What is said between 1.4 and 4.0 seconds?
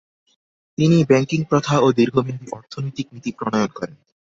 প্রথা ও দীর্ঘ মেয়াদি অর্থনৈতিক নীতি প্রণয়ন করেন।